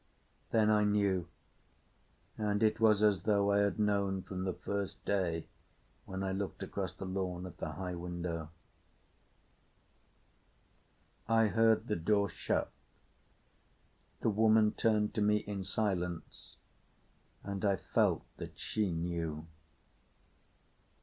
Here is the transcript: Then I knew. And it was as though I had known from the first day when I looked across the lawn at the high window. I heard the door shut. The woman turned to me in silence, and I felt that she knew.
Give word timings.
Then 0.49 0.71
I 0.71 0.83
knew. 0.83 1.27
And 2.35 2.63
it 2.63 2.79
was 2.79 3.03
as 3.03 3.21
though 3.21 3.51
I 3.51 3.59
had 3.59 3.77
known 3.77 4.23
from 4.23 4.45
the 4.45 4.53
first 4.53 5.05
day 5.05 5.45
when 6.05 6.23
I 6.23 6.31
looked 6.31 6.63
across 6.63 6.91
the 6.91 7.05
lawn 7.05 7.45
at 7.45 7.57
the 7.59 7.73
high 7.73 7.93
window. 7.93 8.49
I 11.27 11.49
heard 11.49 11.85
the 11.87 11.95
door 11.95 12.29
shut. 12.29 12.71
The 14.21 14.31
woman 14.31 14.71
turned 14.71 15.13
to 15.13 15.21
me 15.21 15.37
in 15.37 15.63
silence, 15.63 16.55
and 17.43 17.63
I 17.63 17.75
felt 17.75 18.25
that 18.37 18.57
she 18.57 18.91
knew. 18.91 19.45